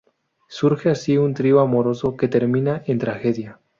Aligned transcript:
Surge 0.49 0.89
así 0.89 1.19
un 1.19 1.35
trío 1.35 1.59
amoroso 1.59 2.17
que 2.17 2.27
termina 2.27 2.81
en 2.87 2.97
tragedia. 2.97 3.59